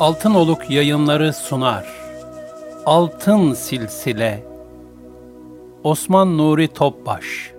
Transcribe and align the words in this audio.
Altın 0.00 0.34
Oluk 0.34 0.70
yayınları 0.70 1.32
sunar. 1.32 1.86
Altın 2.86 3.54
Silsile. 3.54 4.44
Osman 5.84 6.38
Nuri 6.38 6.68
Topbaş. 6.68 7.52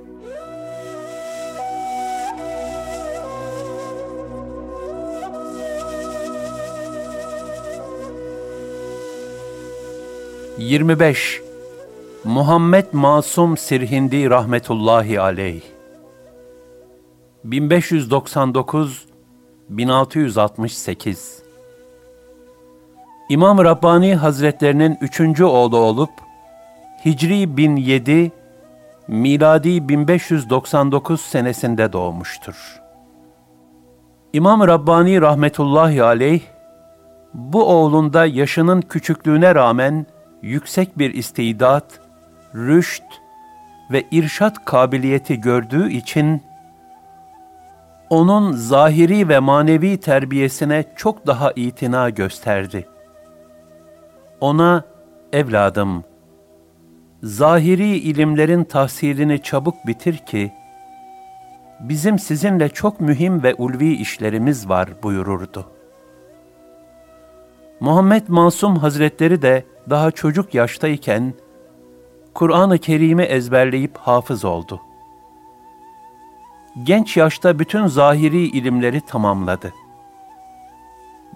Yirmi 10.57 10.99
beş. 10.99 11.41
Muhammed 12.23 12.85
Masum 12.91 13.57
Sirhindi 13.57 14.29
rahmetullahi 14.29 15.21
aleyh. 15.21 15.61
1599 17.43 19.05
1668 19.69 21.44
İmam 23.29 23.63
Rabbani 23.63 24.15
Hazretlerinin 24.15 24.97
üçüncü 25.01 25.43
oğlu 25.43 25.77
olup, 25.77 26.09
Hicri 27.05 27.57
1007, 27.57 28.31
miladi 29.07 29.89
1599 29.89 31.21
senesinde 31.21 31.93
doğmuştur. 31.93 32.81
İmam 34.33 34.67
Rabbani 34.67 35.21
rahmetullahi 35.21 36.03
aleyh, 36.03 36.41
bu 37.33 37.65
oğlunda 37.65 38.25
yaşının 38.25 38.81
küçüklüğüne 38.81 39.55
rağmen 39.55 40.05
yüksek 40.41 40.97
bir 40.97 41.13
istidat, 41.13 41.99
rüşt 42.55 43.03
ve 43.91 44.03
irşat 44.11 44.65
kabiliyeti 44.65 45.41
gördüğü 45.41 45.91
için, 45.91 46.41
onun 48.09 48.51
zahiri 48.51 49.29
ve 49.29 49.39
manevi 49.39 49.97
terbiyesine 49.97 50.83
çok 50.95 51.27
daha 51.27 51.51
itina 51.55 52.09
gösterdi.'' 52.09 52.94
Ona 54.45 54.83
evladım 55.33 56.03
zahiri 57.23 57.97
ilimlerin 57.97 58.63
tahsilini 58.63 59.41
çabuk 59.41 59.87
bitir 59.87 60.17
ki 60.17 60.51
bizim 61.79 62.19
sizinle 62.19 62.69
çok 62.69 63.01
mühim 63.01 63.43
ve 63.43 63.53
ulvi 63.53 63.93
işlerimiz 63.93 64.69
var 64.69 64.89
buyururdu. 65.03 65.65
Muhammed 67.79 68.23
Masum 68.27 68.75
Hazretleri 68.75 69.41
de 69.41 69.65
daha 69.89 70.11
çocuk 70.11 70.53
yaştayken 70.53 71.33
Kur'an-ı 72.33 72.77
Kerim'i 72.77 73.23
ezberleyip 73.23 73.97
hafız 73.97 74.45
oldu. 74.45 74.81
Genç 76.83 77.17
yaşta 77.17 77.59
bütün 77.59 77.87
zahiri 77.87 78.41
ilimleri 78.41 79.01
tamamladı.'' 79.01 79.84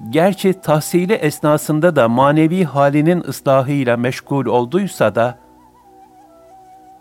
Gerçi 0.10 0.54
tahsili 0.54 1.14
esnasında 1.14 1.96
da 1.96 2.10
manevi 2.10 2.64
halinin 2.64 3.24
ıslahıyla 3.28 3.98
meşgul 3.98 4.46
olduysa 4.46 5.16
da, 5.16 5.38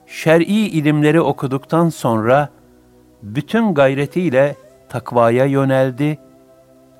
şer'i 0.06 0.44
ilimleri 0.44 1.20
okuduktan 1.20 1.88
sonra 1.88 2.48
bütün 3.22 3.74
gayretiyle 3.74 4.56
takvaya 4.88 5.44
yöneldi, 5.44 6.18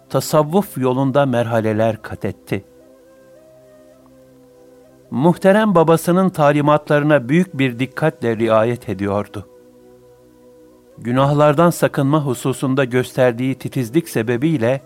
tasavvuf 0.08 0.78
yolunda 0.78 1.26
merhaleler 1.26 2.02
kat 2.02 2.24
etti. 2.24 2.64
Muhterem 5.10 5.74
babasının 5.74 6.28
talimatlarına 6.28 7.28
büyük 7.28 7.58
bir 7.58 7.78
dikkatle 7.78 8.36
riayet 8.36 8.88
ediyordu. 8.88 9.48
Günahlardan 10.98 11.70
sakınma 11.70 12.24
hususunda 12.24 12.84
gösterdiği 12.84 13.54
titizlik 13.54 14.08
sebebiyle, 14.08 14.80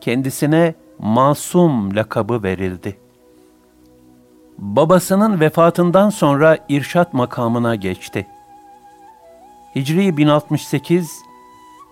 kendisine 0.00 0.74
masum 0.98 1.96
lakabı 1.96 2.42
verildi. 2.42 2.96
Babasının 4.58 5.40
vefatından 5.40 6.10
sonra 6.10 6.58
irşat 6.68 7.14
makamına 7.14 7.74
geçti. 7.74 8.26
Hicri 9.74 10.16
1068, 10.16 11.22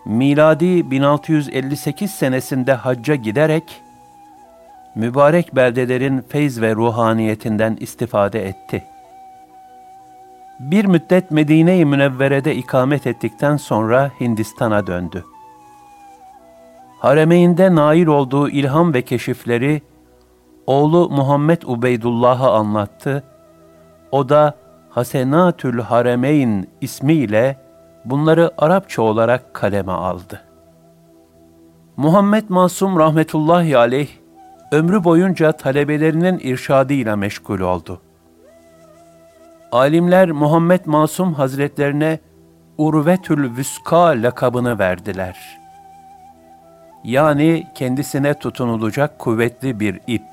miladi 0.06 0.90
1658 0.90 2.10
senesinde 2.10 2.72
hacca 2.72 3.14
giderek, 3.14 3.82
mübarek 4.94 5.56
beldelerin 5.56 6.24
feyz 6.28 6.60
ve 6.60 6.74
ruhaniyetinden 6.74 7.76
istifade 7.80 8.48
etti. 8.48 8.84
Bir 10.60 10.84
müddet 10.84 11.30
Medine-i 11.30 11.84
Münevvere'de 11.84 12.54
ikamet 12.54 13.06
ettikten 13.06 13.56
sonra 13.56 14.10
Hindistan'a 14.20 14.86
döndü 14.86 15.24
haremeyinde 16.98 17.74
nail 17.74 18.06
olduğu 18.06 18.48
ilham 18.48 18.94
ve 18.94 19.02
keşifleri 19.02 19.82
oğlu 20.66 21.10
Muhammed 21.10 21.62
Ubeydullah'a 21.62 22.52
anlattı. 22.52 23.24
O 24.12 24.28
da 24.28 24.54
Hasenatül 24.90 25.80
Haremeyn 25.80 26.66
ismiyle 26.80 27.56
bunları 28.04 28.50
Arapça 28.58 29.02
olarak 29.02 29.54
kaleme 29.54 29.92
aldı. 29.92 30.40
Muhammed 31.96 32.44
Masum 32.48 32.98
rahmetullahi 32.98 33.76
aleyh 33.76 34.08
ömrü 34.72 35.04
boyunca 35.04 35.52
talebelerinin 35.52 36.38
irşadıyla 36.38 37.16
meşgul 37.16 37.60
oldu. 37.60 38.00
Alimler 39.72 40.30
Muhammed 40.30 40.80
Masum 40.86 41.34
Hazretlerine 41.34 42.18
Urvetül 42.78 43.56
Vüska 43.56 44.06
lakabını 44.06 44.78
verdiler.'' 44.78 45.67
Yani 47.04 47.66
kendisine 47.74 48.34
tutunulacak 48.34 49.18
kuvvetli 49.18 49.80
bir 49.80 50.00
ip, 50.06 50.26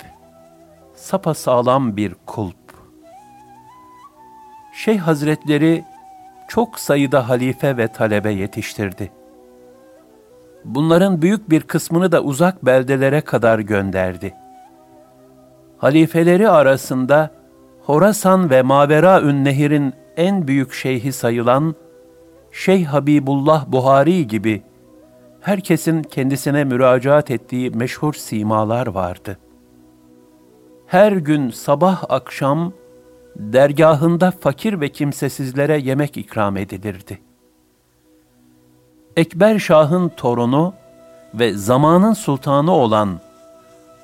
sapasağlam 0.94 1.96
bir 1.96 2.14
kulp. 2.26 2.56
Şeyh 4.74 5.00
Hazretleri 5.00 5.84
çok 6.48 6.78
sayıda 6.78 7.28
halife 7.28 7.76
ve 7.76 7.88
talebe 7.88 8.30
yetiştirdi. 8.30 9.12
Bunların 10.64 11.22
büyük 11.22 11.50
bir 11.50 11.60
kısmını 11.60 12.12
da 12.12 12.22
uzak 12.22 12.66
beldelere 12.66 13.20
kadar 13.20 13.58
gönderdi. 13.58 14.34
Halifeleri 15.78 16.48
arasında 16.48 17.30
Horasan 17.82 18.50
ve 18.50 18.62
Mavera 18.62 19.20
Nehir'in 19.20 19.94
en 20.16 20.48
büyük 20.48 20.72
şeyhi 20.72 21.12
sayılan 21.12 21.74
Şeyh 22.52 22.86
Habibullah 22.86 23.66
Buhari 23.66 24.26
gibi 24.26 24.62
herkesin 25.46 26.02
kendisine 26.02 26.64
müracaat 26.64 27.30
ettiği 27.30 27.70
meşhur 27.70 28.14
simalar 28.14 28.86
vardı. 28.86 29.38
Her 30.86 31.12
gün 31.12 31.50
sabah 31.50 32.04
akşam 32.08 32.72
dergahında 33.36 34.30
fakir 34.30 34.80
ve 34.80 34.88
kimsesizlere 34.88 35.78
yemek 35.78 36.16
ikram 36.16 36.56
edilirdi. 36.56 37.18
Ekber 39.16 39.58
Şah'ın 39.58 40.08
torunu 40.08 40.74
ve 41.34 41.52
zamanın 41.52 42.12
sultanı 42.12 42.72
olan 42.72 43.20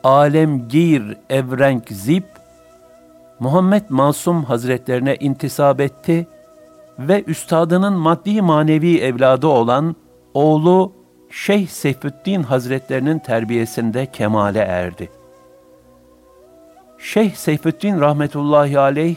Alemgir 0.05 1.17
Evrenk 1.31 1.89
Zip, 1.89 2.27
Muhammed 3.41 3.85
Masum 3.89 4.45
Hazretlerine 4.45 5.17
intisap 5.21 5.81
etti 5.81 6.27
ve 6.99 7.25
üstadının 7.27 7.93
maddi 7.93 8.43
manevi 8.43 8.99
evladı 8.99 9.47
olan 9.47 9.97
oğlu 10.35 11.02
Şeyh 11.33 11.69
Seyfüddin 11.69 12.43
Hazretlerinin 12.43 13.19
terbiyesinde 13.19 14.07
kemale 14.07 14.59
erdi. 14.59 15.11
Şeyh 16.99 17.35
Seyfüddin 17.35 18.01
rahmetullahi 18.01 18.79
aleyh, 18.79 19.17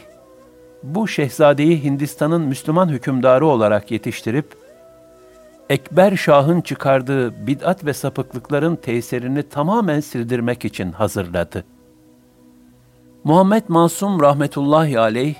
bu 0.82 1.08
şehzadeyi 1.08 1.84
Hindistan'ın 1.84 2.42
Müslüman 2.42 2.88
hükümdarı 2.88 3.46
olarak 3.46 3.90
yetiştirip, 3.90 4.56
Ekber 5.70 6.16
Şah'ın 6.16 6.60
çıkardığı 6.60 7.46
bid'at 7.46 7.84
ve 7.84 7.92
sapıklıkların 7.92 8.76
tesirini 8.76 9.42
tamamen 9.42 10.00
sildirmek 10.00 10.64
için 10.64 10.92
hazırladı. 10.92 11.64
Muhammed 13.24 13.62
Masum 13.68 14.20
rahmetullahi 14.20 15.00
aleyh, 15.00 15.34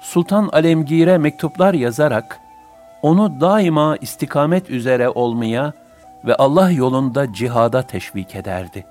Sultan 0.00 0.48
Alemgir'e 0.52 1.18
mektuplar 1.18 1.74
yazarak, 1.74 2.38
onu 3.02 3.40
daima 3.40 3.96
istikamet 3.96 4.70
üzere 4.70 5.08
olmaya 5.08 5.85
ve 6.26 6.34
Allah 6.34 6.70
yolunda 6.70 7.32
cihada 7.32 7.82
teşvik 7.82 8.34
ederdi. 8.34 8.86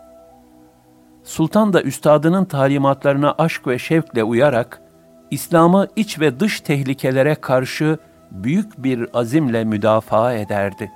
Sultan 1.23 1.73
da 1.73 1.81
üstadının 1.81 2.45
talimatlarına 2.45 3.35
aşk 3.37 3.67
ve 3.67 3.79
şevkle 3.79 4.23
uyarak, 4.23 4.81
İslam'ı 5.31 5.87
iç 5.95 6.19
ve 6.19 6.39
dış 6.39 6.61
tehlikelere 6.61 7.35
karşı 7.35 7.97
büyük 8.31 8.83
bir 8.83 9.07
azimle 9.13 9.63
müdafaa 9.63 10.33
ederdi. 10.33 10.91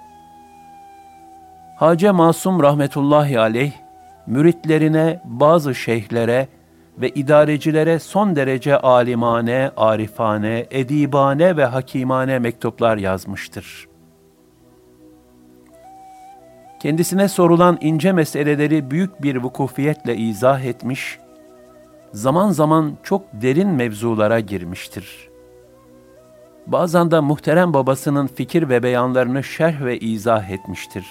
Hace 1.76 2.12
Masum 2.12 2.64
rahmetullahi 2.64 3.40
aleyh, 3.40 3.72
müritlerine, 4.28 5.22
bazı 5.26 5.76
şeyhlere 5.76 6.48
ve 6.98 7.10
idarecilere 7.10 8.00
son 8.00 8.36
derece 8.36 8.78
alimane, 8.78 9.72
arifane, 9.78 10.66
edibane 10.72 11.58
ve 11.58 11.66
hakimane 11.66 12.40
mektuplar 12.40 12.98
yazmıştır. 12.98 13.89
Kendisine 16.80 17.28
sorulan 17.28 17.78
ince 17.82 18.12
meseleleri 18.12 18.92
büyük 18.92 19.22
bir 19.24 19.36
vukufiyetle 19.36 20.18
izah 20.18 20.62
etmiş, 20.62 21.20
zaman 22.14 22.52
zaman 22.52 22.98
çok 23.04 23.22
derin 23.34 23.68
mevzulara 23.68 24.40
girmiştir. 24.40 25.30
Bazen 26.68 27.12
de 27.12 27.20
muhterem 27.20 27.74
babasının 27.74 28.28
fikir 28.28 28.70
ve 28.70 28.84
beyanlarını 28.84 29.44
şerh 29.44 29.82
ve 29.82 30.00
izah 30.00 30.50
etmiştir. 30.50 31.06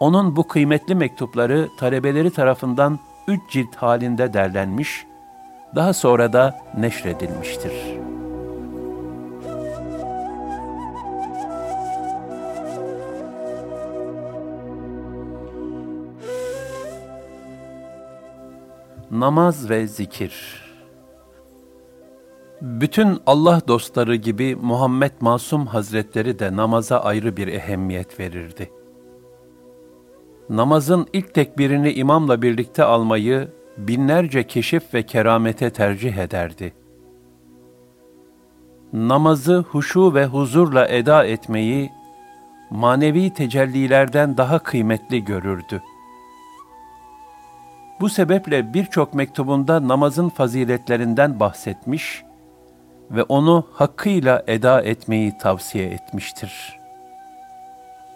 Onun 0.00 0.36
bu 0.36 0.48
kıymetli 0.48 0.94
mektupları 0.94 1.68
talebeleri 1.78 2.30
tarafından 2.30 2.98
üç 3.28 3.40
cilt 3.50 3.76
halinde 3.76 4.32
derlenmiş, 4.32 5.06
daha 5.74 5.92
sonra 5.92 6.32
da 6.32 6.60
neşredilmiştir. 6.78 7.72
Namaz 19.12 19.70
ve 19.70 19.86
Zikir 19.86 20.62
Bütün 22.60 23.18
Allah 23.26 23.60
dostları 23.68 24.14
gibi 24.14 24.56
Muhammed 24.56 25.12
Masum 25.20 25.66
Hazretleri 25.66 26.38
de 26.38 26.56
namaza 26.56 26.98
ayrı 26.98 27.36
bir 27.36 27.48
ehemmiyet 27.48 28.20
verirdi 28.20 28.70
namazın 30.56 31.06
ilk 31.12 31.34
tekbirini 31.34 31.92
imamla 31.92 32.42
birlikte 32.42 32.84
almayı 32.84 33.48
binlerce 33.78 34.46
keşif 34.46 34.94
ve 34.94 35.02
keramete 35.02 35.70
tercih 35.70 36.16
ederdi. 36.16 36.72
Namazı 38.92 39.58
huşu 39.58 40.14
ve 40.14 40.26
huzurla 40.26 40.88
eda 40.88 41.24
etmeyi 41.24 41.90
manevi 42.70 43.34
tecellilerden 43.34 44.36
daha 44.36 44.58
kıymetli 44.58 45.24
görürdü. 45.24 45.82
Bu 48.02 48.08
sebeple 48.08 48.74
birçok 48.74 49.14
mektubunda 49.14 49.88
namazın 49.88 50.28
faziletlerinden 50.28 51.40
bahsetmiş 51.40 52.24
ve 53.10 53.22
onu 53.22 53.66
hakkıyla 53.72 54.42
eda 54.46 54.82
etmeyi 54.82 55.38
tavsiye 55.38 55.86
etmiştir. 55.86 56.78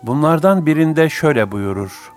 Bunlardan 0.03 0.67
birinde 0.67 1.09
şöyle 1.09 1.53
buyurur: 1.53 2.13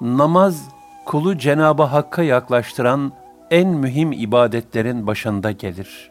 Namaz, 0.00 0.68
kulu 1.04 1.38
Cenab-ı 1.38 1.82
Hakk'a 1.82 2.22
yaklaştıran 2.22 3.12
en 3.50 3.68
mühim 3.68 4.12
ibadetlerin 4.12 5.06
başında 5.06 5.50
gelir. 5.50 6.10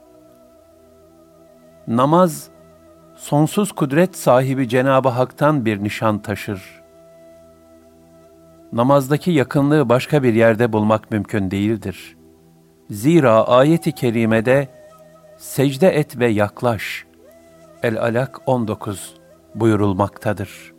Namaz, 1.88 2.48
sonsuz 3.16 3.72
kudret 3.72 4.16
sahibi 4.16 4.70
Cenab-ı 4.70 5.10
Hak'tan 5.10 5.66
bir 5.66 5.84
nişan 5.84 6.20
taşır. 6.20 6.81
Namazdaki 8.74 9.32
yakınlığı 9.32 9.90
başka 9.90 10.24
bir 10.24 10.34
yerde 10.34 10.74
bulmak 10.74 11.12
mümkün 11.12 11.52
değildir. 11.52 12.18
Zira 12.90 13.48
ayeti 13.48 13.92
kerimede 13.92 14.68
secde 15.38 15.90
et 15.90 16.20
ve 16.20 16.28
yaklaş. 16.28 17.06
El-Alak 17.84 18.42
19 18.46 19.16
buyurulmaktadır 19.56 20.72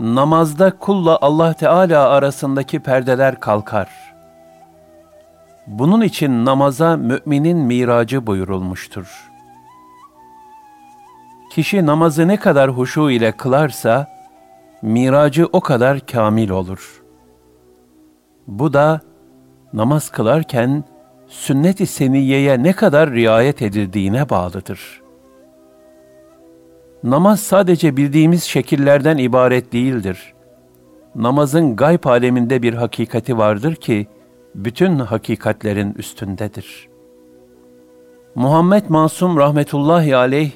namazda 0.00 0.78
kulla 0.78 1.18
Allah 1.20 1.52
Teala 1.52 2.08
arasındaki 2.08 2.80
perdeler 2.80 3.40
kalkar. 3.40 3.88
Bunun 5.66 6.00
için 6.00 6.44
namaza 6.44 6.96
müminin 6.96 7.58
miracı 7.58 8.26
buyurulmuştur. 8.26 9.30
Kişi 11.50 11.86
namazı 11.86 12.28
ne 12.28 12.36
kadar 12.36 12.70
huşu 12.70 13.10
ile 13.10 13.32
kılarsa, 13.32 14.17
miracı 14.82 15.46
o 15.52 15.60
kadar 15.60 16.00
kamil 16.00 16.50
olur. 16.50 17.02
Bu 18.46 18.72
da 18.72 19.00
namaz 19.72 20.10
kılarken 20.10 20.84
sünnet-i 21.26 21.86
seniyeye 21.86 22.62
ne 22.62 22.72
kadar 22.72 23.10
riayet 23.10 23.62
edildiğine 23.62 24.30
bağlıdır.'' 24.30 25.08
Namaz 27.04 27.40
sadece 27.40 27.96
bildiğimiz 27.96 28.42
şekillerden 28.42 29.16
ibaret 29.18 29.72
değildir. 29.72 30.34
Namazın 31.14 31.76
gayb 31.76 32.04
aleminde 32.04 32.62
bir 32.62 32.74
hakikati 32.74 33.38
vardır 33.38 33.74
ki, 33.74 34.06
bütün 34.54 34.98
hakikatlerin 34.98 35.94
üstündedir. 35.94 36.88
Muhammed 38.34 38.84
Masum 38.88 39.36
rahmetullahi 39.36 40.16
aleyh, 40.16 40.50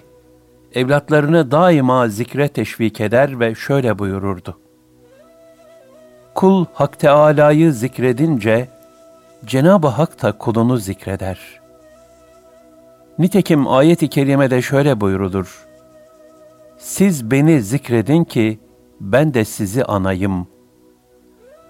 evlatlarını 0.74 1.50
daima 1.50 2.08
zikre 2.08 2.48
teşvik 2.48 3.00
eder 3.00 3.40
ve 3.40 3.54
şöyle 3.54 3.98
buyururdu. 3.98 4.58
Kul 6.34 6.66
Hak 6.72 6.98
Teâlâ'yı 6.98 7.72
zikredince, 7.72 8.68
Cenab-ı 9.44 9.88
Hak 9.88 10.22
da 10.22 10.32
kulunu 10.32 10.76
zikreder. 10.76 11.38
Nitekim 13.18 13.68
ayet-i 13.68 14.08
kerimede 14.08 14.62
şöyle 14.62 15.00
buyurulur. 15.00 15.66
Siz 16.78 17.30
beni 17.30 17.62
zikredin 17.62 18.24
ki 18.24 18.58
ben 19.00 19.34
de 19.34 19.44
sizi 19.44 19.84
anayım. 19.84 20.46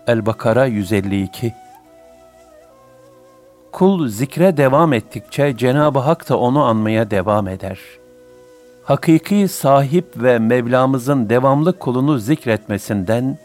El-Bakara 0.07 0.67
152 0.67 1.55
Kul 3.73 4.09
zikre 4.09 4.57
devam 4.57 4.93
ettikçe 4.93 5.57
Cenab-ı 5.57 5.99
Hak 5.99 6.29
da 6.29 6.39
onu 6.39 6.65
anmaya 6.65 7.11
devam 7.11 7.49
eder. 7.49 7.79
Hakiki 8.85 9.49
sahip 9.49 10.07
ve 10.17 10.39
Mevlamızın 10.39 11.29
devamlı 11.29 11.79
kulunu 11.79 12.19
zikretmesinden 12.19 13.39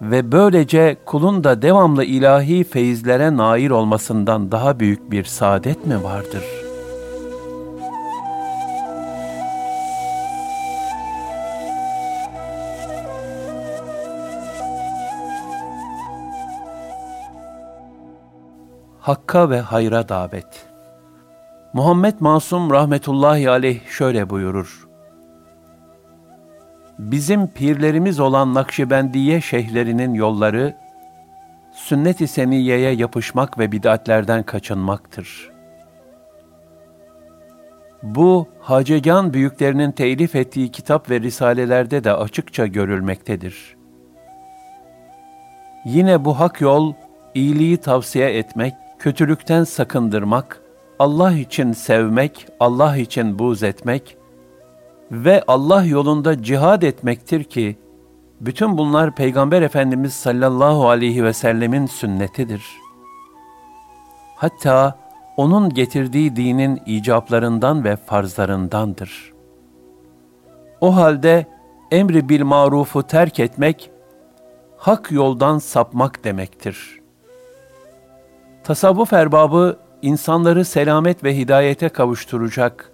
ve 0.00 0.32
böylece 0.32 0.96
kulun 1.06 1.44
da 1.44 1.62
devamlı 1.62 2.04
ilahi 2.04 2.64
feyizlere 2.64 3.36
nail 3.36 3.70
olmasından 3.70 4.52
daha 4.52 4.80
büyük 4.80 5.10
bir 5.10 5.24
saadet 5.24 5.86
mi 5.86 6.02
vardır?'' 6.04 6.60
Hakka 19.00 19.50
ve 19.50 19.60
hayra 19.60 20.08
davet. 20.08 20.69
Muhammed 21.72 22.14
Masum 22.20 22.70
rahmetullahi 22.70 23.50
aleyh 23.50 23.86
şöyle 23.86 24.30
buyurur. 24.30 24.88
Bizim 26.98 27.46
pirlerimiz 27.46 28.20
olan 28.20 28.54
Nakşibendiye 28.54 29.40
şeyhlerinin 29.40 30.14
yolları, 30.14 30.76
sünnet-i 31.72 32.28
seniyeye 32.28 32.90
yapışmak 32.90 33.58
ve 33.58 33.72
bid'atlerden 33.72 34.42
kaçınmaktır. 34.42 35.50
Bu, 38.02 38.48
Hacegan 38.60 39.34
büyüklerinin 39.34 39.92
telif 39.92 40.36
ettiği 40.36 40.70
kitap 40.70 41.10
ve 41.10 41.20
risalelerde 41.20 42.04
de 42.04 42.12
açıkça 42.12 42.66
görülmektedir. 42.66 43.76
Yine 45.84 46.24
bu 46.24 46.40
hak 46.40 46.60
yol, 46.60 46.94
iyiliği 47.34 47.76
tavsiye 47.76 48.38
etmek, 48.38 48.74
kötülükten 48.98 49.64
sakındırmak, 49.64 50.62
Allah 51.00 51.32
için 51.32 51.72
sevmek, 51.72 52.46
Allah 52.60 52.96
için 52.96 53.38
buz 53.38 53.62
etmek 53.62 54.16
ve 55.12 55.44
Allah 55.46 55.84
yolunda 55.84 56.42
cihad 56.42 56.82
etmektir 56.82 57.44
ki, 57.44 57.76
bütün 58.40 58.78
bunlar 58.78 59.14
Peygamber 59.14 59.62
Efendimiz 59.62 60.14
sallallahu 60.14 60.88
aleyhi 60.88 61.24
ve 61.24 61.32
sellemin 61.32 61.86
sünnetidir. 61.86 62.64
Hatta 64.36 64.98
onun 65.36 65.68
getirdiği 65.68 66.36
dinin 66.36 66.82
icaplarından 66.86 67.84
ve 67.84 67.96
farzlarındandır. 67.96 69.32
O 70.80 70.96
halde 70.96 71.46
emri 71.90 72.28
bil 72.28 72.42
marufu 72.42 73.02
terk 73.02 73.40
etmek, 73.40 73.90
hak 74.76 75.12
yoldan 75.12 75.58
sapmak 75.58 76.24
demektir. 76.24 77.00
Tasavvuf 78.64 79.12
erbabı 79.12 79.89
insanları 80.02 80.64
selamet 80.64 81.24
ve 81.24 81.36
hidayete 81.36 81.88
kavuşturacak 81.88 82.92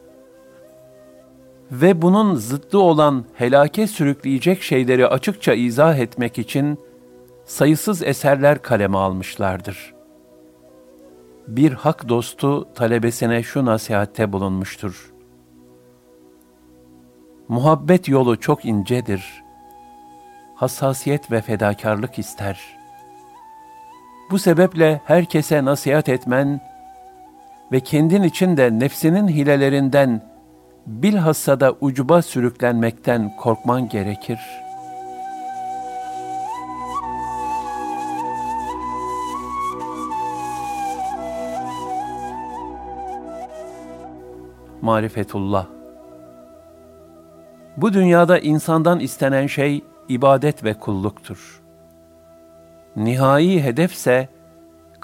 ve 1.73 2.03
bunun 2.03 2.35
zıttı 2.35 2.79
olan 2.79 3.25
helake 3.35 3.87
sürükleyecek 3.87 4.63
şeyleri 4.63 5.07
açıkça 5.07 5.53
izah 5.55 5.99
etmek 5.99 6.39
için 6.39 6.79
sayısız 7.45 8.03
eserler 8.03 8.63
kaleme 8.63 8.99
almışlardır. 8.99 9.95
Bir 11.49 11.73
hak 11.73 12.09
dostu 12.09 12.69
talebesine 12.75 13.43
şu 13.43 13.65
nasihatte 13.65 14.33
bulunmuştur. 14.33 15.13
Muhabbet 17.49 18.09
yolu 18.09 18.41
çok 18.41 18.65
incedir. 18.65 19.43
Hassasiyet 20.55 21.31
ve 21.33 21.41
fedakarlık 21.41 22.19
ister. 22.19 22.77
Bu 24.31 24.39
sebeple 24.39 25.01
herkese 25.05 25.65
nasihat 25.65 26.09
etmen 26.09 26.61
ve 27.73 27.81
kendin 27.81 28.23
için 28.23 28.57
de 28.57 28.79
nefsinin 28.79 29.29
hilelerinden 29.29 30.21
bilhassa 30.87 31.61
da 31.61 31.75
ucuba 31.81 32.23
sürüklenmekten 32.23 33.37
korkman 33.37 33.89
gerekir.'' 33.89 34.67
marifetullah. 44.87 45.67
Bu 47.77 47.93
dünyada 47.93 48.39
insandan 48.39 49.01
istenen 49.01 49.47
şey 49.47 49.85
ibadet 50.09 50.65
ve 50.65 50.75
kulluktur. 50.75 51.63
Nihai 52.97 53.63
hedefse 53.63 54.29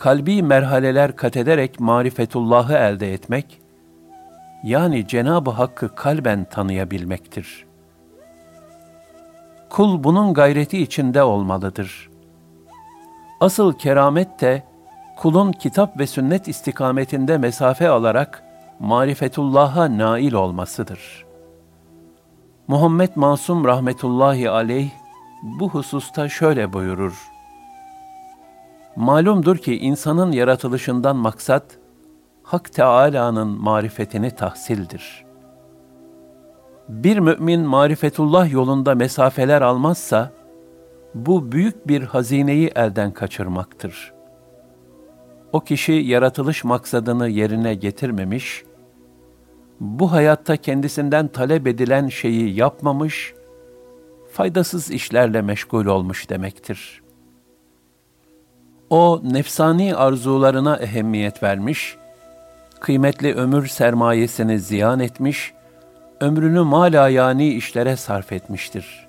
kalbi 0.03 0.43
merhaleler 0.43 1.17
kat 1.17 1.37
ederek 1.37 1.81
marifetullahı 1.81 2.75
elde 2.75 3.13
etmek, 3.13 3.61
yani 4.65 5.07
Cenab-ı 5.07 5.51
Hakk'ı 5.51 5.95
kalben 5.95 6.45
tanıyabilmektir. 6.45 7.67
Kul 9.71 10.05
bunun 10.05 10.35
gayreti 10.35 10.83
içinde 10.83 11.23
olmalıdır. 11.23 12.11
Asıl 13.41 13.73
keramet 13.73 14.41
de 14.41 14.63
kulun 15.17 15.53
kitap 15.53 15.99
ve 15.99 16.07
sünnet 16.07 16.49
istikametinde 16.49 17.39
mesafe 17.39 17.89
alarak 17.89 18.45
marifetullah'a 18.81 19.99
nail 19.99 20.33
olmasıdır. 20.33 21.27
Muhammed 22.69 23.11
Masum 23.15 23.65
rahmetullahi 23.65 24.51
aleyh 24.51 24.91
bu 25.43 25.71
hususta 25.71 26.29
şöyle 26.29 26.73
buyurur. 26.73 27.32
Malumdur 28.97 29.57
ki 29.57 29.79
insanın 29.79 30.33
yaratılışından 30.33 31.17
maksat, 31.17 31.79
Hak 32.43 32.73
Teâlâ'nın 32.73 33.49
marifetini 33.49 34.31
tahsildir. 34.31 35.25
Bir 36.89 37.19
mümin 37.19 37.61
marifetullah 37.61 38.53
yolunda 38.53 38.95
mesafeler 38.95 39.63
almazsa, 39.63 40.33
bu 41.15 41.53
büyük 41.53 41.89
bir 41.89 42.03
hazineyi 42.03 42.69
elden 42.75 43.13
kaçırmaktır. 43.13 44.13
O 45.53 45.61
kişi 45.61 45.93
yaratılış 45.93 46.65
maksadını 46.65 47.29
yerine 47.29 47.75
getirmemiş, 47.75 48.65
bu 49.81 50.13
hayatta 50.13 50.57
kendisinden 50.57 51.29
talep 51.29 51.67
edilen 51.67 52.09
şeyi 52.09 52.57
yapmamış, 52.57 53.35
faydasız 54.33 54.91
işlerle 54.91 55.43
meşgul 55.43 55.87
olmuş 55.87 56.31
demektir. 56.31 57.02
O 58.93 59.21
nefsani 59.25 59.97
arzularına 59.97 60.77
ehemmiyet 60.77 61.43
vermiş, 61.43 61.97
kıymetli 62.81 63.35
ömür 63.35 63.67
sermayesini 63.67 64.59
ziyan 64.59 65.01
etmiş, 65.01 65.53
ömrünü 66.21 66.61
malayani 66.61 67.49
işlere 67.49 67.97
sarf 67.97 68.33
etmiştir. 68.33 69.09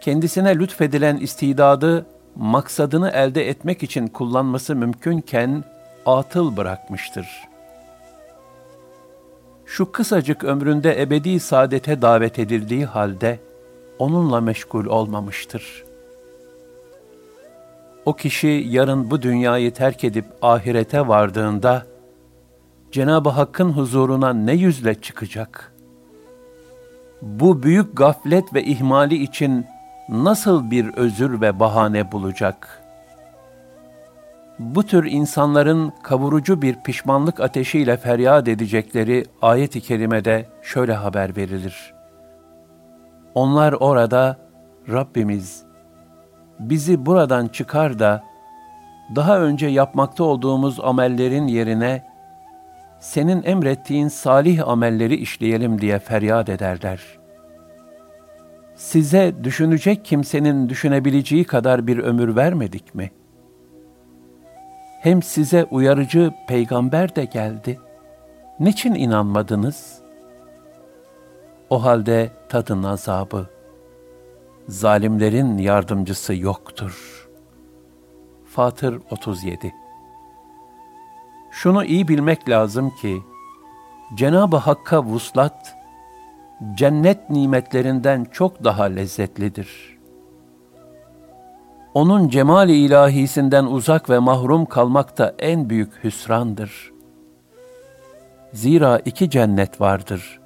Kendisine 0.00 0.58
lütfedilen 0.58 1.16
istidadı, 1.16 2.06
maksadını 2.36 3.10
elde 3.10 3.48
etmek 3.48 3.82
için 3.82 4.06
kullanması 4.06 4.76
mümkünken 4.76 5.64
atıl 6.06 6.56
bırakmıştır.'' 6.56 7.56
şu 9.66 9.92
kısacık 9.92 10.44
ömründe 10.44 11.02
ebedi 11.02 11.40
saadete 11.40 12.02
davet 12.02 12.38
edildiği 12.38 12.86
halde 12.86 13.38
onunla 13.98 14.40
meşgul 14.40 14.86
olmamıştır. 14.86 15.84
O 18.06 18.12
kişi 18.12 18.66
yarın 18.68 19.10
bu 19.10 19.22
dünyayı 19.22 19.74
terk 19.74 20.04
edip 20.04 20.24
ahirete 20.42 21.08
vardığında 21.08 21.86
Cenab-ı 22.92 23.28
Hakk'ın 23.28 23.72
huzuruna 23.72 24.32
ne 24.32 24.52
yüzle 24.52 24.94
çıkacak? 24.94 25.72
Bu 27.22 27.62
büyük 27.62 27.96
gaflet 27.96 28.54
ve 28.54 28.64
ihmali 28.64 29.22
için 29.22 29.66
nasıl 30.08 30.70
bir 30.70 30.94
özür 30.94 31.40
ve 31.40 31.60
bahane 31.60 32.12
bulacak?'' 32.12 32.86
bu 34.58 34.82
tür 34.82 35.04
insanların 35.04 35.92
kavurucu 36.02 36.62
bir 36.62 36.76
pişmanlık 36.84 37.40
ateşiyle 37.40 37.96
feryat 37.96 38.48
edecekleri 38.48 39.24
ayet-i 39.42 39.80
kerimede 39.80 40.46
şöyle 40.62 40.92
haber 40.92 41.36
verilir. 41.36 41.94
Onlar 43.34 43.72
orada 43.72 44.36
Rabbimiz 44.88 45.62
bizi 46.58 47.06
buradan 47.06 47.48
çıkar 47.48 47.98
da 47.98 48.22
daha 49.16 49.40
önce 49.40 49.66
yapmakta 49.66 50.24
olduğumuz 50.24 50.80
amellerin 50.80 51.46
yerine 51.46 52.04
senin 53.00 53.42
emrettiğin 53.42 54.08
salih 54.08 54.68
amelleri 54.68 55.16
işleyelim 55.16 55.80
diye 55.80 55.98
feryat 55.98 56.48
ederler. 56.48 57.00
Size 58.74 59.34
düşünecek 59.44 60.04
kimsenin 60.04 60.68
düşünebileceği 60.68 61.44
kadar 61.44 61.86
bir 61.86 61.98
ömür 61.98 62.36
vermedik 62.36 62.94
mi?'' 62.94 63.26
hem 65.06 65.22
size 65.22 65.64
uyarıcı 65.64 66.32
peygamber 66.48 67.16
de 67.16 67.24
geldi. 67.24 67.78
Niçin 68.60 68.94
inanmadınız? 68.94 69.98
O 71.70 71.84
halde 71.84 72.30
tadın 72.48 72.82
azabı. 72.82 73.46
Zalimlerin 74.68 75.58
yardımcısı 75.58 76.34
yoktur. 76.34 77.28
Fatır 78.44 79.00
37 79.10 79.74
Şunu 81.50 81.84
iyi 81.84 82.08
bilmek 82.08 82.48
lazım 82.48 82.90
ki, 82.90 83.22
Cenab-ı 84.14 84.56
Hakk'a 84.56 85.04
vuslat, 85.04 85.76
cennet 86.74 87.30
nimetlerinden 87.30 88.24
çok 88.24 88.64
daha 88.64 88.84
lezzetlidir.'' 88.84 89.96
onun 91.96 92.28
cemali 92.28 92.76
ilahisinden 92.76 93.64
uzak 93.64 94.10
ve 94.10 94.18
mahrum 94.18 94.66
kalmak 94.66 95.18
da 95.18 95.34
en 95.38 95.70
büyük 95.70 96.04
hüsrandır. 96.04 96.92
Zira 98.52 98.98
iki 99.04 99.30
cennet 99.30 99.80
vardır. 99.80 100.40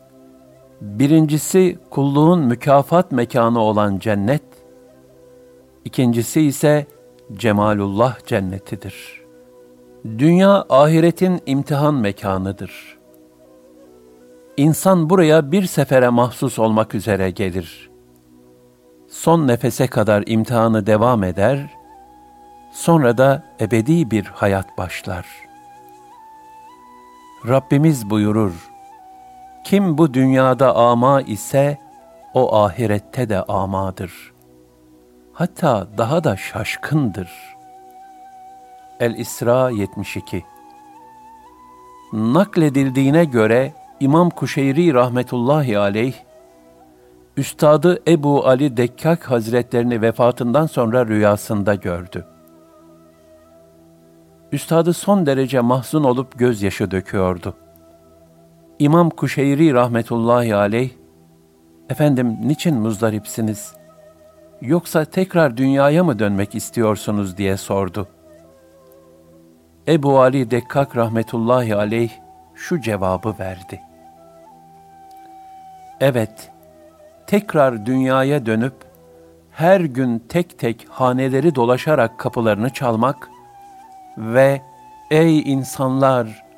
Birincisi 0.80 1.78
kulluğun 1.90 2.40
mükafat 2.40 3.12
mekanı 3.12 3.60
olan 3.60 3.98
cennet, 3.98 4.42
ikincisi 5.84 6.40
ise 6.40 6.86
cemalullah 7.32 8.26
cennetidir. 8.26 9.20
Dünya 10.04 10.64
ahiretin 10.68 11.40
imtihan 11.46 11.94
mekanıdır. 11.94 12.98
İnsan 14.56 15.10
buraya 15.10 15.52
bir 15.52 15.66
sefere 15.66 16.08
mahsus 16.08 16.58
olmak 16.58 16.94
üzere 16.94 17.30
gelir.'' 17.30 17.90
son 19.10 19.48
nefese 19.48 19.86
kadar 19.86 20.24
imtihanı 20.26 20.86
devam 20.86 21.24
eder, 21.24 21.70
sonra 22.72 23.18
da 23.18 23.44
ebedi 23.60 24.10
bir 24.10 24.24
hayat 24.24 24.78
başlar. 24.78 25.26
Rabbimiz 27.48 28.10
buyurur, 28.10 28.69
kim 29.64 29.98
bu 29.98 30.14
dünyada 30.14 30.76
ama 30.76 31.20
ise, 31.20 31.78
o 32.34 32.56
ahirette 32.56 33.28
de 33.28 33.42
amadır. 33.42 34.32
Hatta 35.32 35.86
daha 35.98 36.24
da 36.24 36.36
şaşkındır. 36.36 37.30
El-İsra 39.00 39.70
72 39.70 40.44
Nakledildiğine 42.12 43.24
göre 43.24 43.72
İmam 44.00 44.30
Kuşeyri 44.30 44.94
rahmetullahi 44.94 45.78
aleyh, 45.78 46.14
Üstadı 47.36 48.02
Ebu 48.08 48.46
Ali 48.46 48.76
Dekkak 48.76 49.30
Hazretlerini 49.30 50.02
vefatından 50.02 50.66
sonra 50.66 51.06
rüyasında 51.06 51.74
gördü. 51.74 52.26
Üstadı 54.52 54.92
son 54.92 55.26
derece 55.26 55.60
mahzun 55.60 56.04
olup 56.04 56.38
gözyaşı 56.38 56.90
döküyordu. 56.90 57.54
İmam 58.80 59.10
Kuşeyri 59.10 59.74
rahmetullahi 59.74 60.54
aleyh, 60.54 60.90
Efendim 61.90 62.36
niçin 62.42 62.76
muzdaripsiniz? 62.76 63.74
Yoksa 64.60 65.04
tekrar 65.04 65.56
dünyaya 65.56 66.04
mı 66.04 66.18
dönmek 66.18 66.54
istiyorsunuz 66.54 67.36
diye 67.36 67.56
sordu. 67.56 68.08
Ebu 69.88 70.20
Ali 70.20 70.50
Dekkak 70.50 70.96
rahmetullahi 70.96 71.76
aleyh 71.76 72.10
şu 72.54 72.80
cevabı 72.80 73.34
verdi. 73.38 73.80
Evet, 76.00 76.50
tekrar 77.26 77.86
dünyaya 77.86 78.46
dönüp 78.46 78.74
her 79.50 79.80
gün 79.80 80.18
tek 80.18 80.58
tek 80.58 80.86
haneleri 80.90 81.54
dolaşarak 81.54 82.18
kapılarını 82.18 82.70
çalmak 82.70 83.30
ve 84.18 84.62
ey 85.10 85.52
insanlar 85.52 86.49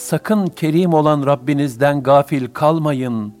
sakın 0.00 0.46
kerim 0.46 0.94
olan 0.94 1.26
Rabbinizden 1.26 2.02
gafil 2.02 2.46
kalmayın. 2.52 3.34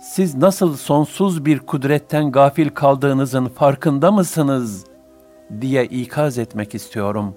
Siz 0.00 0.34
nasıl 0.34 0.76
sonsuz 0.76 1.44
bir 1.44 1.58
kudretten 1.58 2.32
gafil 2.32 2.68
kaldığınızın 2.68 3.46
farkında 3.46 4.12
mısınız 4.12 4.84
diye 5.60 5.84
ikaz 5.84 6.38
etmek 6.38 6.74
istiyorum. 6.74 7.34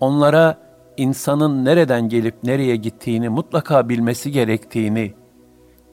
Onlara 0.00 0.58
insanın 0.96 1.64
nereden 1.64 2.08
gelip 2.08 2.34
nereye 2.44 2.76
gittiğini 2.76 3.28
mutlaka 3.28 3.88
bilmesi 3.88 4.30
gerektiğini 4.30 5.14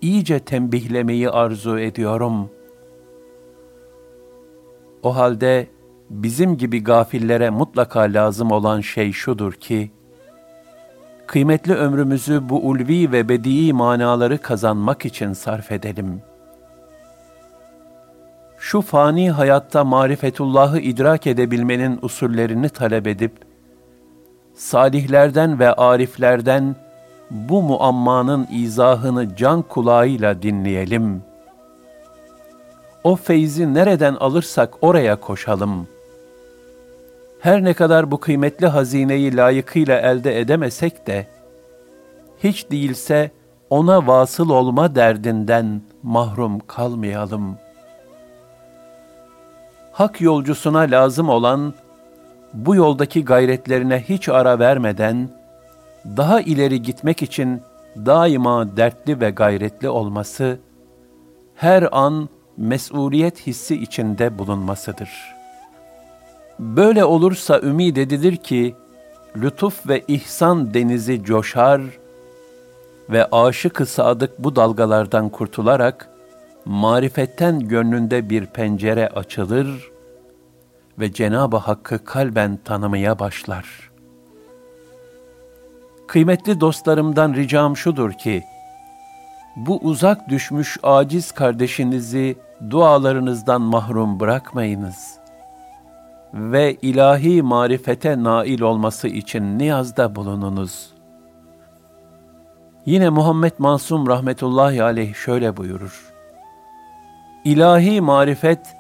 iyice 0.01 0.39
tembihlemeyi 0.39 1.29
arzu 1.29 1.79
ediyorum. 1.79 2.49
O 5.03 5.15
halde 5.15 5.67
bizim 6.09 6.57
gibi 6.57 6.83
gafillere 6.83 7.49
mutlaka 7.49 7.99
lazım 7.99 8.51
olan 8.51 8.81
şey 8.81 9.11
şudur 9.11 9.53
ki, 9.53 9.91
kıymetli 11.27 11.73
ömrümüzü 11.73 12.49
bu 12.49 12.59
ulvi 12.59 13.11
ve 13.11 13.29
bedii 13.29 13.73
manaları 13.73 14.37
kazanmak 14.37 15.05
için 15.05 15.33
sarf 15.33 15.71
edelim. 15.71 16.21
Şu 18.57 18.81
fani 18.81 19.31
hayatta 19.31 19.83
marifetullahı 19.83 20.79
idrak 20.79 21.27
edebilmenin 21.27 21.99
usullerini 22.01 22.69
talep 22.69 23.07
edip, 23.07 23.31
salihlerden 24.53 25.59
ve 25.59 25.73
ariflerden 25.73 26.75
bu 27.31 27.61
muammanın 27.61 28.47
izahını 28.51 29.35
can 29.35 29.61
kulağıyla 29.61 30.41
dinleyelim. 30.41 31.23
O 33.03 33.15
feyzi 33.15 33.73
nereden 33.73 34.13
alırsak 34.13 34.73
oraya 34.81 35.15
koşalım. 35.15 35.87
Her 37.45 37.63
ne 37.63 37.73
kadar 37.73 38.11
bu 38.11 38.19
kıymetli 38.19 38.67
hazineyi 38.67 39.37
layıkıyla 39.37 39.99
elde 39.99 40.39
edemesek 40.39 41.07
de, 41.07 41.27
hiç 42.43 42.71
değilse 42.71 43.31
ona 43.69 44.07
vasıl 44.07 44.49
olma 44.49 44.95
derdinden 44.95 45.81
mahrum 46.03 46.59
kalmayalım. 46.59 47.57
Hak 49.91 50.21
yolcusuna 50.21 50.79
lazım 50.79 51.29
olan, 51.29 51.73
bu 52.53 52.75
yoldaki 52.75 53.25
gayretlerine 53.25 53.99
hiç 54.09 54.29
ara 54.29 54.59
vermeden, 54.59 55.29
daha 56.05 56.41
ileri 56.41 56.81
gitmek 56.81 57.21
için 57.21 57.61
daima 57.95 58.77
dertli 58.77 59.21
ve 59.21 59.29
gayretli 59.29 59.89
olması, 59.89 60.59
her 61.55 61.87
an 61.91 62.29
mesuliyet 62.57 63.47
hissi 63.47 63.75
içinde 63.75 64.39
bulunmasıdır. 64.39 65.34
Böyle 66.59 67.05
olursa 67.05 67.59
ümid 67.61 67.97
edilir 67.97 68.35
ki, 68.35 68.75
lütuf 69.37 69.87
ve 69.87 70.03
ihsan 70.07 70.73
denizi 70.73 71.23
coşar 71.23 71.81
ve 73.09 73.25
aşık-ı 73.31 73.85
sadık 73.85 74.39
bu 74.39 74.55
dalgalardan 74.55 75.29
kurtularak, 75.29 76.09
marifetten 76.65 77.59
gönlünde 77.59 78.29
bir 78.29 78.45
pencere 78.45 79.09
açılır 79.09 79.91
ve 80.99 81.13
Cenab-ı 81.13 81.57
Hakk'ı 81.57 82.05
kalben 82.05 82.59
tanımaya 82.65 83.19
başlar.'' 83.19 83.95
Kıymetli 86.07 86.59
dostlarımdan 86.59 87.33
ricam 87.33 87.77
şudur 87.77 88.11
ki, 88.11 88.43
bu 89.55 89.77
uzak 89.77 90.29
düşmüş 90.29 90.77
aciz 90.83 91.31
kardeşinizi 91.31 92.35
dualarınızdan 92.69 93.61
mahrum 93.61 94.19
bırakmayınız 94.19 95.24
ve 96.35 96.73
ilahi 96.81 97.41
marifete 97.41 98.23
nail 98.23 98.61
olması 98.61 99.07
için 99.07 99.59
niyazda 99.59 100.15
bulununuz. 100.15 100.89
Yine 102.85 103.09
Muhammed 103.09 103.51
Mansum 103.57 104.07
rahmetullahi 104.07 104.83
aleyh 104.83 105.15
şöyle 105.15 105.57
buyurur. 105.57 106.13
İlahi 107.45 108.01
marifet, 108.01 108.75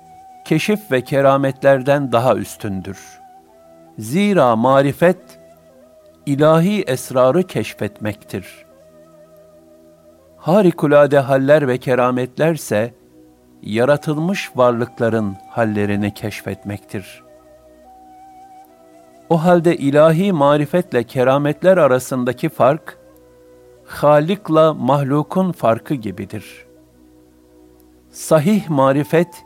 keşif 0.45 0.91
ve 0.91 1.01
kerametlerden 1.01 2.11
daha 2.11 2.35
üstündür. 2.35 3.19
Zira 3.99 4.55
marifet, 4.55 5.39
ilahi 6.25 6.81
esrarı 6.81 7.43
keşfetmektir. 7.43 8.65
Harikulade 10.37 11.19
haller 11.19 11.67
ve 11.67 11.77
kerametlerse, 11.77 12.93
yaratılmış 13.61 14.51
varlıkların 14.55 15.35
hallerini 15.49 16.13
keşfetmektir. 16.13 17.24
O 19.29 19.43
halde 19.43 19.77
ilahi 19.77 20.31
marifetle 20.31 21.03
kerametler 21.03 21.77
arasındaki 21.77 22.49
fark, 22.49 22.97
Halik'la 23.85 24.73
mahlukun 24.73 25.51
farkı 25.51 25.93
gibidir. 25.93 26.65
Sahih 28.11 28.69
marifet, 28.69 29.45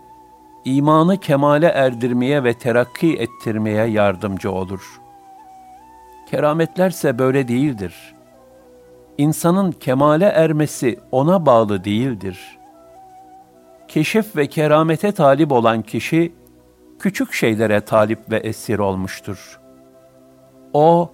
imanı 0.66 1.20
kemale 1.20 1.68
erdirmeye 1.68 2.44
ve 2.44 2.54
terakki 2.54 3.18
ettirmeye 3.18 3.86
yardımcı 3.86 4.52
olur.'' 4.52 5.10
Kerametlerse 6.32 7.20
böyle 7.20 7.48
değildir. 7.48 8.16
İnsanın 9.18 9.72
kemale 9.72 10.26
ermesi 10.26 11.00
ona 11.12 11.46
bağlı 11.46 11.84
değildir. 11.84 12.58
Keşif 13.88 14.36
ve 14.36 14.48
keramete 14.48 15.12
talip 15.12 15.52
olan 15.52 15.82
kişi, 15.82 16.34
küçük 17.00 17.34
şeylere 17.34 17.82
talip 17.82 18.32
ve 18.32 18.38
esir 18.38 18.80
olmuştur. 18.80 19.59
O, 20.74 21.10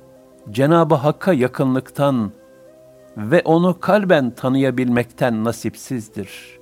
Cenab-ı 0.51 0.95
Hakk'a 0.95 1.33
yakınlıktan 1.33 2.31
ve 3.17 3.41
onu 3.45 3.79
kalben 3.79 4.31
tanıyabilmekten 4.31 5.43
nasipsizdir. 5.43 6.59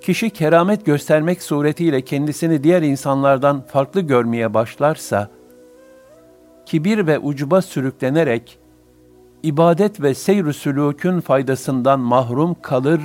Kişi 0.00 0.30
keramet 0.30 0.86
göstermek 0.86 1.42
suretiyle 1.42 2.02
kendisini 2.02 2.64
diğer 2.64 2.82
insanlardan 2.82 3.60
farklı 3.60 4.00
görmeye 4.00 4.54
başlarsa, 4.54 5.30
kibir 6.66 7.06
ve 7.06 7.18
ucuba 7.18 7.62
sürüklenerek 7.62 8.58
ibadet 9.42 10.00
ve 10.00 10.14
seyr-ü 10.14 10.52
sülûkün 10.52 11.20
faydasından 11.20 12.00
mahrum 12.00 12.56
kalır 12.62 13.00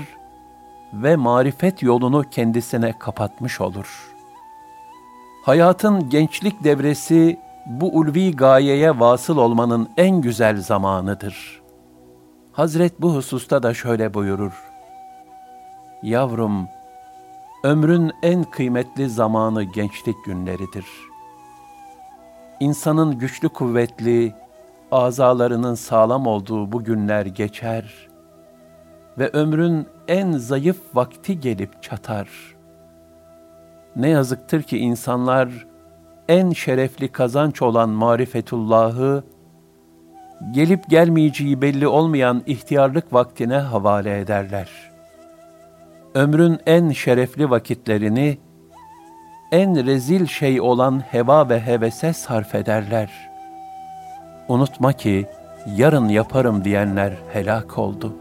ve 0.93 1.15
marifet 1.15 1.83
yolunu 1.83 2.23
kendisine 2.31 2.99
kapatmış 2.99 3.61
olur. 3.61 4.11
Hayatın 5.45 6.09
gençlik 6.09 6.63
devresi 6.63 7.39
bu 7.65 7.97
ulvi 7.97 8.36
gayeye 8.36 9.00
vasıl 9.00 9.38
olmanın 9.38 9.89
en 9.97 10.21
güzel 10.21 10.62
zamanıdır. 10.62 11.62
Hazret 12.52 13.02
bu 13.02 13.15
hususta 13.15 13.63
da 13.63 13.74
şöyle 13.74 14.13
buyurur. 14.13 14.63
Yavrum, 16.04 16.67
ömrün 17.63 18.12
en 18.24 18.43
kıymetli 18.43 19.10
zamanı 19.10 19.63
gençlik 19.63 20.26
günleridir.'' 20.26 21.12
insanın 22.62 23.17
güçlü 23.17 23.50
kuvvetli, 23.50 24.36
azalarının 24.91 25.76
sağlam 25.76 26.28
olduğu 26.28 26.71
bu 26.71 26.84
günler 26.84 27.26
geçer 27.26 28.10
ve 29.17 29.30
ömrün 29.30 29.88
en 30.08 30.32
zayıf 30.32 30.78
vakti 30.93 31.39
gelip 31.39 31.84
çatar. 31.84 32.30
Ne 33.95 34.10
yazıktır 34.10 34.62
ki 34.62 34.78
insanlar 34.78 35.67
en 36.31 36.51
şerefli 36.51 37.07
kazanç 37.07 37.61
olan 37.61 37.89
marifetullahı 37.89 39.23
gelip 40.51 40.89
gelmeyeceği 40.89 41.61
belli 41.61 41.87
olmayan 41.87 42.43
ihtiyarlık 42.45 43.13
vaktine 43.13 43.57
havale 43.57 44.19
ederler. 44.19 44.69
Ömrün 46.13 46.59
en 46.65 46.89
şerefli 46.89 47.49
vakitlerini 47.49 48.37
en 49.51 49.85
rezil 49.85 50.25
şey 50.25 50.61
olan 50.61 50.99
heva 50.99 51.49
ve 51.49 51.61
hevese 51.65 52.13
sarf 52.13 52.55
ederler. 52.55 53.11
Unutma 54.47 54.93
ki 54.93 55.25
yarın 55.75 56.09
yaparım 56.09 56.63
diyenler 56.63 57.13
helak 57.33 57.77
oldu.'' 57.77 58.20